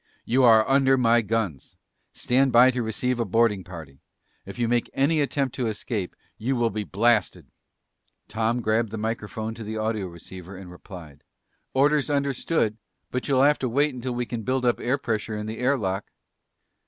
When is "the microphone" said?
8.89-9.53